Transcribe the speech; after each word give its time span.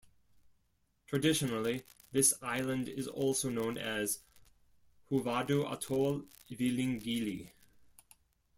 Traditionally 1.05 1.83
this 2.11 2.33
island 2.41 2.89
is 2.89 3.07
also 3.07 3.49
known 3.51 3.77
as 3.77 4.17
'Huvadu 5.11 5.71
Atoll 5.71 6.23
Vilingili'. 6.49 7.51